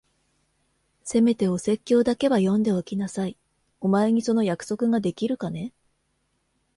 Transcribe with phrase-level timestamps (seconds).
[1.03, 3.37] せめてお説教だけは読んでおきなさい。
[3.79, 5.73] お前にその約束ができるかね？